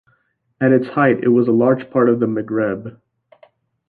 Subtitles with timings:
[0.59, 2.97] At its height, it was a large part of the Maghreb.